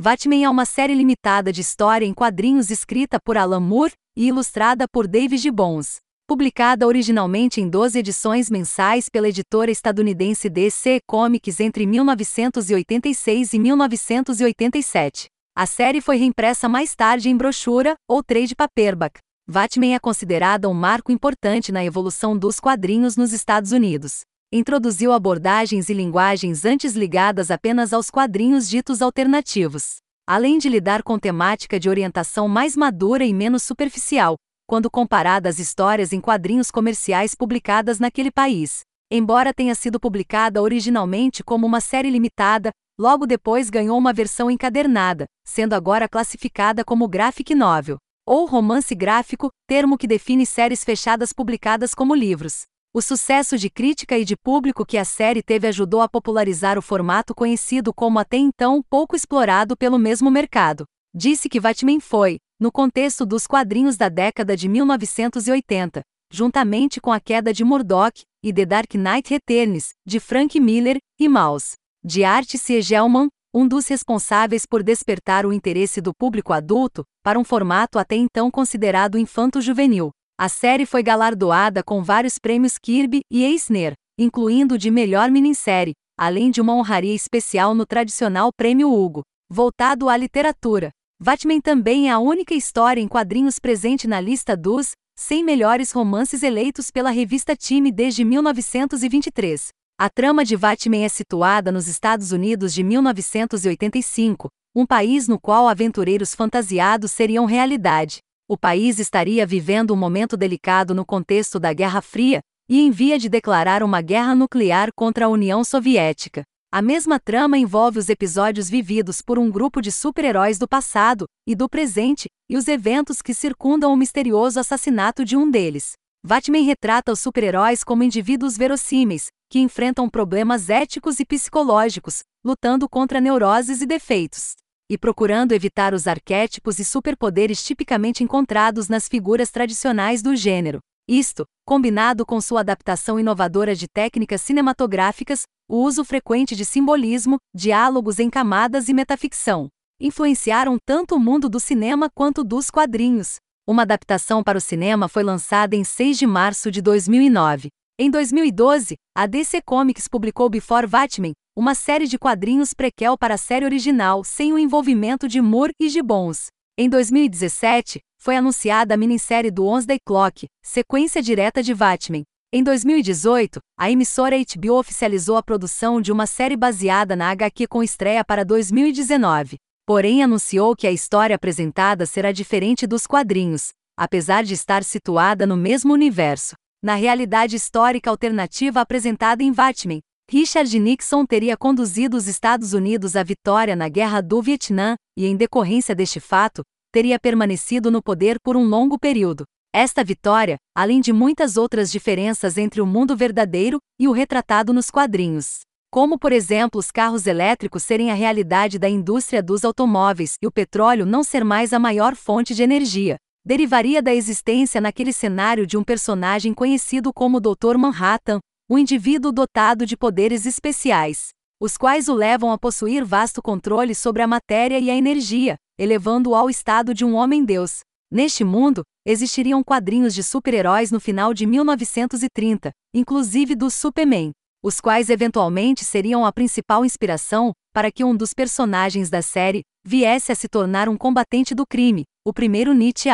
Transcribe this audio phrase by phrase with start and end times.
[0.00, 4.86] Batman é uma série limitada de história em quadrinhos escrita por Alan Moore e ilustrada
[4.86, 5.96] por David Gibbons.
[6.24, 15.26] Publicada originalmente em 12 edições mensais pela editora estadunidense DC Comics entre 1986 e 1987.
[15.56, 19.18] A série foi reimpressa mais tarde em brochura ou trade paperback.
[19.48, 24.20] Batman é considerada um marco importante na evolução dos quadrinhos nos Estados Unidos.
[24.50, 29.96] Introduziu abordagens e linguagens antes ligadas apenas aos quadrinhos ditos alternativos.
[30.26, 35.58] Além de lidar com temática de orientação mais madura e menos superficial, quando comparada às
[35.58, 38.80] histórias em quadrinhos comerciais publicadas naquele país.
[39.10, 45.26] Embora tenha sido publicada originalmente como uma série limitada, logo depois ganhou uma versão encadernada,
[45.46, 51.94] sendo agora classificada como graphic novel ou romance gráfico, termo que define séries fechadas publicadas
[51.94, 52.62] como livros.
[52.98, 56.82] O sucesso de crítica e de público que a série teve ajudou a popularizar o
[56.82, 60.84] formato conhecido como até então pouco explorado pelo mesmo mercado.
[61.14, 67.20] Disse que Batman foi, no contexto dos quadrinhos da década de 1980, juntamente com a
[67.20, 72.56] queda de Murdoch e The Dark Knight Returns, de Frank Miller e Mouse, de Art
[72.56, 72.82] C.
[72.82, 78.16] Gelman, um dos responsáveis por despertar o interesse do público adulto para um formato até
[78.16, 80.10] então considerado infanto-juvenil.
[80.40, 85.94] A série foi galardoada com vários prêmios Kirby e Eisner, incluindo o de melhor minissérie,
[86.16, 90.90] além de uma honraria especial no tradicional Prêmio Hugo, voltado à literatura.
[91.20, 96.44] Batman também é a única história em quadrinhos presente na lista dos 100 melhores romances
[96.44, 99.70] eleitos pela revista Time desde 1923.
[99.98, 105.66] A trama de Batman é situada nos Estados Unidos de 1985, um país no qual
[105.66, 108.20] aventureiros fantasiados seriam realidade.
[108.50, 113.18] O país estaria vivendo um momento delicado no contexto da Guerra Fria e em via
[113.18, 116.44] de declarar uma guerra nuclear contra a União Soviética.
[116.72, 121.54] A mesma trama envolve os episódios vividos por um grupo de super-heróis do passado e
[121.54, 125.92] do presente e os eventos que circundam o misterioso assassinato de um deles.
[126.24, 133.20] Batman retrata os super-heróis como indivíduos verossímeis, que enfrentam problemas éticos e psicológicos, lutando contra
[133.20, 134.54] neuroses e defeitos,
[134.90, 140.80] e procurando evitar os arquétipos e superpoderes tipicamente encontrados nas figuras tradicionais do gênero.
[141.06, 148.18] Isto, combinado com sua adaptação inovadora de técnicas cinematográficas, o uso frequente de simbolismo, diálogos
[148.18, 149.68] em camadas e metaficção,
[150.00, 153.36] influenciaram tanto o mundo do cinema quanto dos quadrinhos.
[153.66, 157.68] Uma adaptação para o cinema foi lançada em 6 de março de 2009.
[157.98, 163.36] Em 2012, a DC Comics publicou Before Batman, uma série de quadrinhos prequel para a
[163.36, 166.46] série original sem o envolvimento de Moore e Gibbons.
[166.78, 172.22] Em 2017, foi anunciada a minissérie do Wednesday Clock, sequência direta de Batman.
[172.52, 177.82] Em 2018, a emissora HBO oficializou a produção de uma série baseada na HQ com
[177.82, 179.56] estreia para 2019.
[179.84, 185.56] Porém, anunciou que a história apresentada será diferente dos quadrinhos, apesar de estar situada no
[185.56, 186.54] mesmo universo.
[186.80, 189.98] Na realidade histórica alternativa apresentada em Batman,
[190.30, 195.34] Richard Nixon teria conduzido os Estados Unidos à vitória na Guerra do Vietnã e, em
[195.34, 196.60] decorrência deste fato,
[196.92, 199.44] teria permanecido no poder por um longo período.
[199.74, 204.90] Esta vitória, além de muitas outras diferenças entre o mundo verdadeiro e o retratado nos
[204.90, 210.46] quadrinhos, como por exemplo os carros elétricos serem a realidade da indústria dos automóveis e
[210.46, 215.66] o petróleo não ser mais a maior fonte de energia, derivaria da existência naquele cenário
[215.66, 217.78] de um personagem conhecido como Dr.
[217.78, 218.40] Manhattan,
[218.70, 224.20] um indivíduo dotado de poderes especiais, os quais o levam a possuir vasto controle sobre
[224.20, 227.80] a matéria e a energia, elevando-o ao estado de um homem-deus.
[228.10, 235.08] Neste mundo, existiriam quadrinhos de super-heróis no final de 1930, inclusive do Superman, os quais
[235.08, 240.46] eventualmente seriam a principal inspiração para que um dos personagens da série viesse a se
[240.46, 243.08] tornar um combatente do crime, o primeiro Nietzsche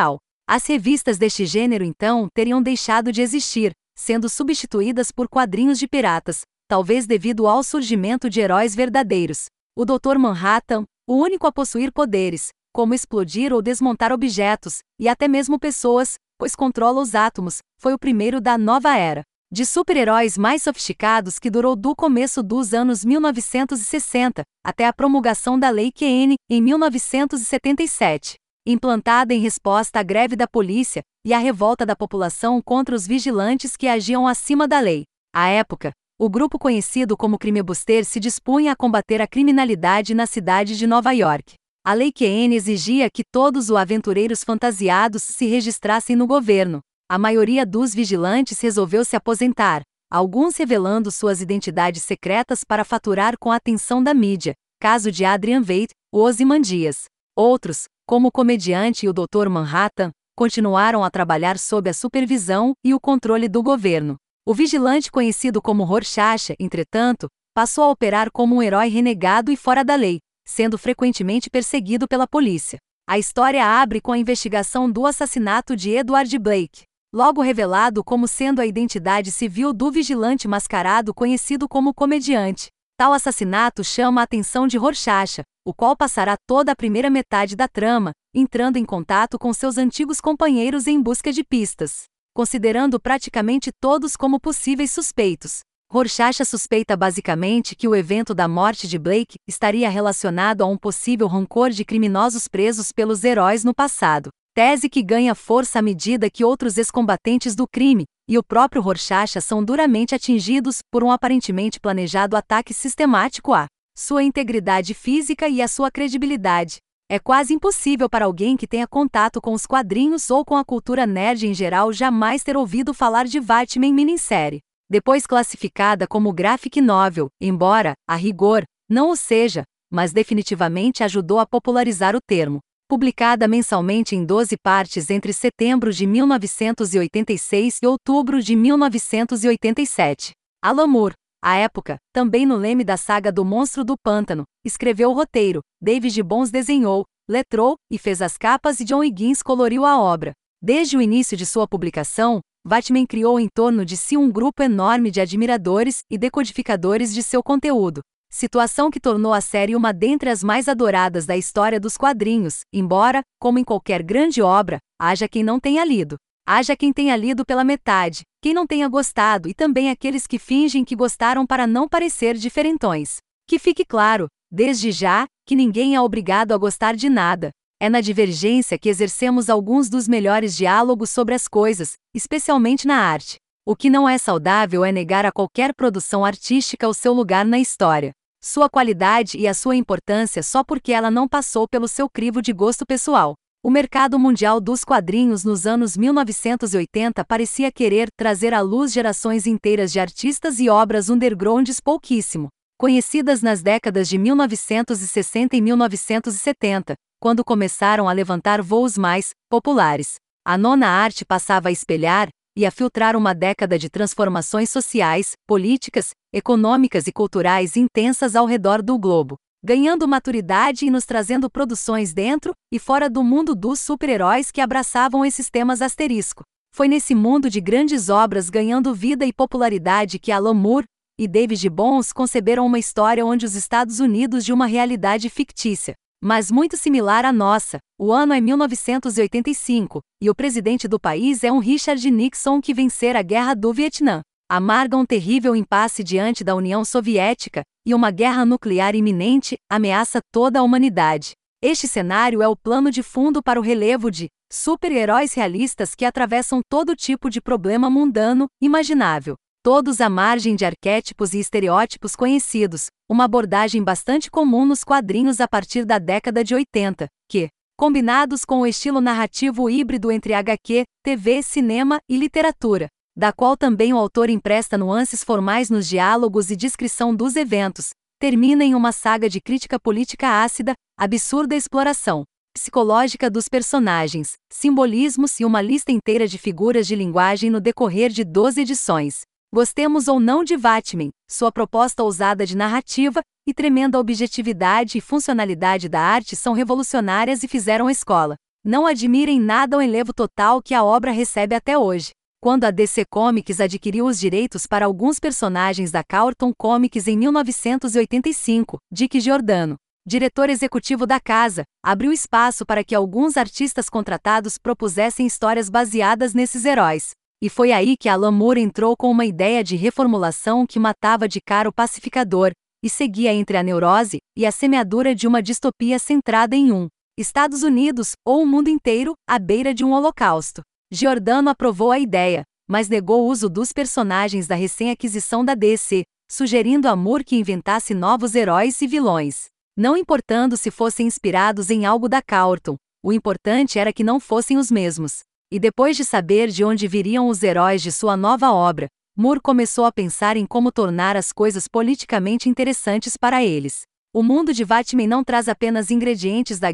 [0.46, 6.42] as revistas deste gênero então teriam deixado de existir, sendo substituídas por quadrinhos de piratas,
[6.68, 9.46] talvez devido ao surgimento de heróis verdadeiros.
[9.76, 10.18] O Dr.
[10.18, 16.14] Manhattan, o único a possuir poderes, como explodir ou desmontar objetos, e até mesmo pessoas,
[16.38, 19.22] pois controla os átomos, foi o primeiro da nova era.
[19.52, 25.70] De super-heróis mais sofisticados que durou do começo dos anos 1960 até a promulgação da
[25.70, 31.94] Lei QN em 1977 implantada em resposta à greve da polícia e à revolta da
[31.94, 35.04] população contra os vigilantes que agiam acima da lei.
[35.34, 40.26] À época, o grupo conhecido como Crime Buster se dispunha a combater a criminalidade na
[40.26, 41.54] cidade de Nova York.
[41.84, 46.80] A lei QN exigia que todos os aventureiros fantasiados se registrassem no governo.
[47.10, 53.52] A maioria dos vigilantes resolveu se aposentar, alguns revelando suas identidades secretas para faturar com
[53.52, 57.04] a atenção da mídia, caso de Adrian Veidt, Ozymandias.
[57.36, 59.48] Outros, como comediante e o Dr.
[59.48, 64.16] Manhattan, continuaram a trabalhar sob a supervisão e o controle do governo.
[64.46, 69.82] O vigilante conhecido como Rorschach, entretanto, passou a operar como um herói renegado e fora
[69.82, 72.78] da lei, sendo frequentemente perseguido pela polícia.
[73.08, 78.60] A história abre com a investigação do assassinato de Edward Blake, logo revelado como sendo
[78.60, 82.73] a identidade civil do vigilante mascarado conhecido como comediante.
[82.96, 87.66] Tal assassinato chama a atenção de Rorschach, o qual passará toda a primeira metade da
[87.66, 94.16] trama, entrando em contato com seus antigos companheiros em busca de pistas, considerando praticamente todos
[94.16, 95.60] como possíveis suspeitos.
[95.90, 101.26] Rorschach suspeita basicamente que o evento da morte de Blake estaria relacionado a um possível
[101.26, 106.44] rancor de criminosos presos pelos heróis no passado, tese que ganha força à medida que
[106.44, 112.36] outros ex-combatentes do crime e o próprio Rorschach são duramente atingidos por um aparentemente planejado
[112.36, 113.66] ataque sistemático a
[113.98, 116.76] sua integridade física e a sua credibilidade.
[117.10, 121.06] É quase impossível para alguém que tenha contato com os quadrinhos ou com a cultura
[121.06, 127.28] nerd em geral jamais ter ouvido falar de Batman minissérie depois classificada como graphic novel,
[127.40, 132.60] embora, a rigor, não o seja, mas definitivamente ajudou a popularizar o termo.
[132.86, 140.32] Publicada mensalmente em 12 partes entre setembro de 1986 e outubro de 1987.
[140.62, 145.14] Alan Moore, à época, também no leme da saga do Monstro do Pântano, escreveu o
[145.14, 150.32] roteiro, David Bons desenhou, letrou e fez as capas e John Higgins coloriu a obra.
[150.62, 155.10] Desde o início de sua publicação, Batman criou em torno de si um grupo enorme
[155.10, 158.02] de admiradores e decodificadores de seu conteúdo,
[158.34, 163.22] situação que tornou a série uma dentre as mais adoradas da história dos quadrinhos, embora,
[163.38, 166.16] como em qualquer grande obra, haja quem não tenha lido.
[166.44, 170.84] Haja quem tenha lido pela metade, quem não tenha gostado e também aqueles que fingem
[170.84, 173.18] que gostaram para não parecer diferentões.
[173.46, 177.50] Que fique claro, desde já, que ninguém é obrigado a gostar de nada,
[177.80, 183.36] é na divergência que exercemos alguns dos melhores diálogos sobre as coisas, especialmente na arte.
[183.64, 187.58] O que não é saudável é negar a qualquer produção artística o seu lugar na
[187.58, 188.12] história,
[188.44, 192.52] sua qualidade e a sua importância só porque ela não passou pelo seu crivo de
[192.52, 193.34] gosto pessoal.
[193.64, 199.90] O mercado mundial dos quadrinhos nos anos 1980 parecia querer trazer à luz gerações inteiras
[199.90, 208.08] de artistas e obras undergrounds pouquíssimo conhecidas nas décadas de 1960 e 1970, quando começaram
[208.08, 210.16] a levantar voos mais populares.
[210.44, 216.10] A nona arte passava a espelhar e a filtrar uma década de transformações sociais, políticas,
[216.32, 222.52] econômicas e culturais intensas ao redor do globo, ganhando maturidade e nos trazendo produções dentro
[222.72, 226.44] e fora do mundo dos super-heróis que abraçavam esses temas asterisco.
[226.72, 230.86] Foi nesse mundo de grandes obras ganhando vida e popularidade que Alan Moore
[231.18, 236.50] e David Bones conceberam uma história onde os Estados Unidos de uma realidade fictícia mas
[236.50, 237.76] muito similar à nossa.
[238.00, 243.14] O ano é 1985, e o presidente do país é um Richard Nixon que vencer
[243.14, 244.22] a guerra do Vietnã.
[244.50, 250.60] Amarga um terrível impasse diante da União Soviética, e uma guerra nuclear iminente ameaça toda
[250.60, 251.32] a humanidade.
[251.62, 256.60] Este cenário é o plano de fundo para o relevo de super-heróis realistas que atravessam
[256.70, 263.24] todo tipo de problema mundano imaginável todos à margem de arquétipos e estereótipos conhecidos, uma
[263.24, 268.66] abordagem bastante comum nos quadrinhos a partir da década de 80, que, combinados com o
[268.66, 274.76] estilo narrativo híbrido entre HQ, TV, cinema e literatura, da qual também o autor empresta
[274.76, 280.42] nuances formais nos diálogos e descrição dos eventos, termina em uma saga de crítica política
[280.42, 287.48] ácida, absurda exploração psicológica dos personagens, simbolismos e uma lista inteira de figuras de linguagem
[287.48, 289.22] no decorrer de 12 edições.
[289.54, 295.88] Gostemos ou não de Vatman, sua proposta ousada de narrativa e tremenda objetividade e funcionalidade
[295.88, 298.34] da arte são revolucionárias e fizeram escola.
[298.64, 302.10] Não admirem nada o enlevo total que a obra recebe até hoje.
[302.42, 308.78] Quando a DC Comics adquiriu os direitos para alguns personagens da Carlton Comics em 1985,
[308.90, 315.70] Dick Giordano, diretor executivo da casa, abriu espaço para que alguns artistas contratados propusessem histórias
[315.70, 317.12] baseadas nesses heróis.
[317.44, 321.42] E foi aí que Alan Moore entrou com uma ideia de reformulação que matava de
[321.42, 326.56] cara o pacificador, e seguia entre a neurose e a semeadura de uma distopia centrada
[326.56, 330.62] em um Estados Unidos, ou o mundo inteiro, à beira de um holocausto.
[330.90, 336.88] Giordano aprovou a ideia, mas negou o uso dos personagens da recém-aquisição da DC, sugerindo
[336.88, 339.48] a Moore que inventasse novos heróis e vilões.
[339.76, 344.56] Não importando se fossem inspirados em algo da Carlton, o importante era que não fossem
[344.56, 345.24] os mesmos.
[345.54, 349.84] E depois de saber de onde viriam os heróis de sua nova obra, Moore começou
[349.84, 353.82] a pensar em como tornar as coisas politicamente interessantes para eles.
[354.12, 356.70] O mundo de Vatman não traz apenas ingredientes da